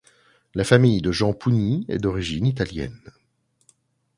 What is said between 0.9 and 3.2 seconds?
de Jean Pougny est d’origine italienne.